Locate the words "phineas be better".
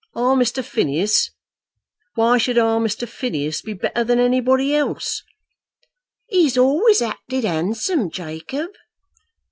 3.07-4.03